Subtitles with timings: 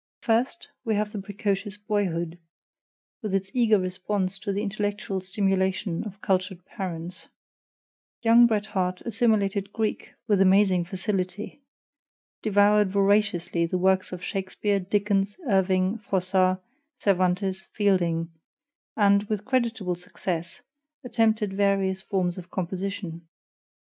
[0.23, 2.39] First, we have the precocious boyhood,
[3.21, 7.27] with its eager response to the intellectual stimulation of cultured parents;
[8.23, 11.61] young Bret Harte assimilated Greek with amazing facility;
[12.41, 16.63] devoured voraciously the works of Shakespeare, Dickens, Irving, Froissart,
[16.97, 18.31] Cervantes, Fielding;
[18.97, 20.61] and, with creditable success,
[21.03, 23.27] attempted various forms of composition.